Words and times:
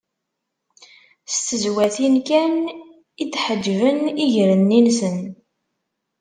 S 1.33 1.35
tezwatin 1.47 2.15
kan 2.27 2.53
i 3.21 3.23
d-ḥeǧben 3.31 3.97
iger-nni-nsen. 4.25 5.17